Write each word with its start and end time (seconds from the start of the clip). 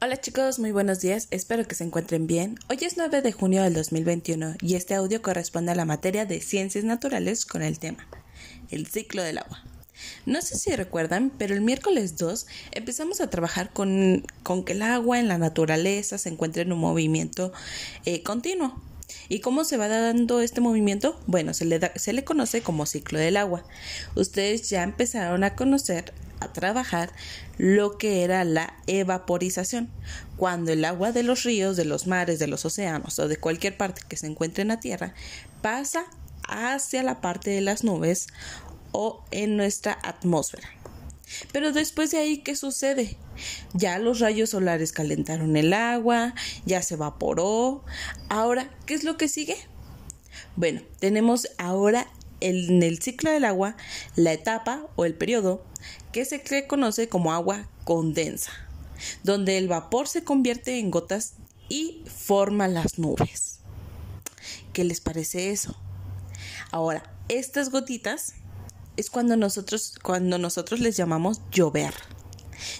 Hola 0.00 0.20
chicos, 0.20 0.60
muy 0.60 0.70
buenos 0.70 1.00
días, 1.00 1.26
espero 1.32 1.66
que 1.66 1.74
se 1.74 1.82
encuentren 1.82 2.28
bien. 2.28 2.56
Hoy 2.70 2.78
es 2.82 2.96
9 2.96 3.20
de 3.20 3.32
junio 3.32 3.64
del 3.64 3.74
2021 3.74 4.54
y 4.60 4.76
este 4.76 4.94
audio 4.94 5.20
corresponde 5.22 5.72
a 5.72 5.74
la 5.74 5.84
materia 5.84 6.24
de 6.24 6.40
ciencias 6.40 6.84
naturales 6.84 7.44
con 7.44 7.62
el 7.62 7.80
tema, 7.80 8.06
el 8.70 8.86
ciclo 8.86 9.24
del 9.24 9.38
agua. 9.38 9.60
No 10.24 10.40
sé 10.40 10.56
si 10.56 10.70
recuerdan, 10.76 11.32
pero 11.36 11.52
el 11.52 11.62
miércoles 11.62 12.16
2 12.16 12.46
empezamos 12.70 13.20
a 13.20 13.28
trabajar 13.28 13.72
con, 13.72 14.24
que 14.64 14.72
el 14.72 14.82
agua 14.82 15.18
en 15.18 15.26
la 15.26 15.36
naturaleza 15.36 16.16
se 16.16 16.28
encuentra 16.28 16.62
en 16.62 16.72
un 16.72 16.78
movimiento 16.78 17.52
eh, 18.04 18.22
continuo. 18.22 18.80
¿Y 19.28 19.40
cómo 19.40 19.64
se 19.64 19.78
va 19.78 19.88
dando 19.88 20.40
este 20.40 20.60
movimiento? 20.60 21.18
Bueno, 21.26 21.54
se 21.54 21.64
le, 21.64 21.80
se 21.96 22.12
le 22.12 22.22
conoce 22.22 22.62
como 22.62 22.86
ciclo 22.86 23.18
del 23.18 23.36
agua. 23.36 23.64
Ustedes 24.14 24.70
ya 24.70 24.84
empezaron 24.84 25.42
a 25.42 25.56
conocer 25.56 26.12
a 26.40 26.52
trabajar 26.52 27.12
lo 27.56 27.98
que 27.98 28.22
era 28.24 28.44
la 28.44 28.74
evaporización, 28.86 29.90
cuando 30.36 30.72
el 30.72 30.84
agua 30.84 31.12
de 31.12 31.22
los 31.22 31.42
ríos, 31.44 31.76
de 31.76 31.84
los 31.84 32.06
mares, 32.06 32.38
de 32.38 32.46
los 32.46 32.64
océanos 32.64 33.18
o 33.18 33.28
de 33.28 33.36
cualquier 33.36 33.76
parte 33.76 34.02
que 34.08 34.16
se 34.16 34.26
encuentre 34.26 34.62
en 34.62 34.68
la 34.68 34.80
Tierra 34.80 35.14
pasa 35.62 36.04
hacia 36.48 37.02
la 37.02 37.20
parte 37.20 37.50
de 37.50 37.60
las 37.60 37.84
nubes 37.84 38.28
o 38.92 39.24
en 39.30 39.56
nuestra 39.56 39.98
atmósfera. 40.02 40.68
Pero 41.52 41.72
después 41.72 42.10
de 42.10 42.18
ahí, 42.18 42.38
¿qué 42.38 42.56
sucede? 42.56 43.16
Ya 43.74 43.98
los 43.98 44.20
rayos 44.20 44.50
solares 44.50 44.92
calentaron 44.92 45.56
el 45.56 45.72
agua, 45.72 46.34
ya 46.64 46.82
se 46.82 46.94
evaporó. 46.94 47.84
Ahora, 48.28 48.70
¿qué 48.86 48.94
es 48.94 49.04
lo 49.04 49.16
que 49.16 49.28
sigue? 49.28 49.56
Bueno, 50.56 50.80
tenemos 50.98 51.48
ahora 51.58 52.08
en 52.40 52.82
el 52.82 53.00
ciclo 53.00 53.30
del 53.30 53.44
agua 53.44 53.76
la 54.16 54.32
etapa 54.32 54.86
o 54.96 55.04
el 55.04 55.14
periodo 55.14 55.64
que 56.12 56.24
se 56.24 56.66
conoce 56.66 57.08
como 57.08 57.32
agua 57.32 57.68
condensa, 57.84 58.52
donde 59.22 59.58
el 59.58 59.68
vapor 59.68 60.08
se 60.08 60.24
convierte 60.24 60.78
en 60.78 60.90
gotas 60.90 61.34
y 61.68 62.02
forma 62.06 62.68
las 62.68 62.98
nubes. 62.98 63.60
¿Qué 64.72 64.84
les 64.84 65.00
parece 65.00 65.50
eso? 65.50 65.76
Ahora, 66.70 67.02
estas 67.28 67.70
gotitas 67.70 68.34
es 68.96 69.10
cuando 69.10 69.36
nosotros, 69.36 69.94
cuando 70.02 70.38
nosotros 70.38 70.80
les 70.80 70.96
llamamos 70.96 71.40
llover. 71.52 71.94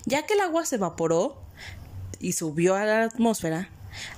Ya 0.05 0.27
que 0.27 0.34
el 0.34 0.40
agua 0.40 0.66
se 0.66 0.77
evaporó 0.77 1.40
y 2.18 2.33
subió 2.33 2.74
a 2.74 2.84
la 2.84 3.05
atmósfera, 3.05 3.70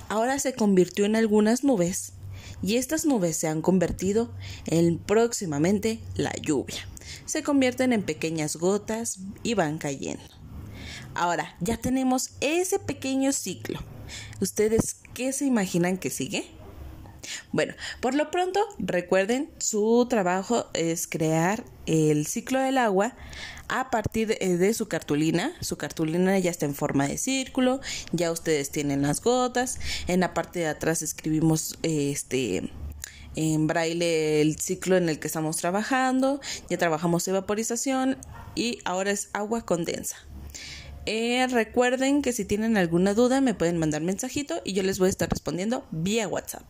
ahora 0.09 0.39
se 0.39 0.53
convirtió 0.53 1.05
en 1.05 1.15
algunas 1.15 1.63
nubes 1.63 2.13
y 2.61 2.77
estas 2.77 3.05
nubes 3.05 3.37
se 3.37 3.47
han 3.47 3.61
convertido 3.61 4.31
en 4.65 4.97
próximamente 4.97 5.99
la 6.15 6.31
lluvia. 6.41 6.87
Se 7.25 7.43
convierten 7.43 7.93
en 7.93 8.03
pequeñas 8.03 8.55
gotas 8.55 9.19
y 9.43 9.53
van 9.53 9.77
cayendo. 9.77 10.23
Ahora, 11.13 11.55
ya 11.59 11.77
tenemos 11.77 12.31
ese 12.39 12.79
pequeño 12.79 13.31
ciclo. 13.33 13.79
¿Ustedes 14.39 14.97
qué 15.13 15.33
se 15.33 15.45
imaginan 15.45 15.97
que 15.97 16.09
sigue? 16.09 16.45
Bueno, 17.51 17.73
por 17.99 18.15
lo 18.15 18.31
pronto, 18.31 18.59
recuerden, 18.79 19.49
su 19.59 20.07
trabajo 20.09 20.67
es 20.73 21.07
crear 21.07 21.63
el 21.85 22.25
ciclo 22.27 22.59
del 22.59 22.77
agua 22.77 23.15
a 23.67 23.89
partir 23.89 24.37
de 24.37 24.73
su 24.73 24.87
cartulina. 24.87 25.53
Su 25.61 25.77
cartulina 25.77 26.37
ya 26.39 26.51
está 26.51 26.65
en 26.65 26.75
forma 26.75 27.07
de 27.07 27.17
círculo, 27.17 27.79
ya 28.11 28.31
ustedes 28.31 28.71
tienen 28.71 29.01
las 29.01 29.21
gotas. 29.21 29.79
En 30.07 30.19
la 30.21 30.33
parte 30.33 30.59
de 30.59 30.67
atrás 30.67 31.01
escribimos 31.01 31.77
este 31.83 32.71
en 33.35 33.67
braille 33.67 34.41
el 34.41 34.59
ciclo 34.59 34.97
en 34.97 35.09
el 35.09 35.19
que 35.19 35.27
estamos 35.27 35.57
trabajando. 35.57 36.41
Ya 36.69 36.77
trabajamos 36.77 37.27
evaporización 37.27 38.17
y 38.55 38.79
ahora 38.85 39.11
es 39.11 39.29
agua 39.33 39.65
condensa. 39.65 40.17
Eh, 41.05 41.47
recuerden 41.47 42.21
que 42.21 42.31
si 42.31 42.45
tienen 42.45 42.77
alguna 42.77 43.13
duda 43.13 43.41
me 43.41 43.55
pueden 43.55 43.77
mandar 43.77 44.01
mensajito 44.01 44.61
y 44.63 44.73
yo 44.73 44.83
les 44.83 44.99
voy 44.99 45.07
a 45.07 45.09
estar 45.09 45.29
respondiendo 45.29 45.85
vía 45.91 46.27
WhatsApp. 46.27 46.63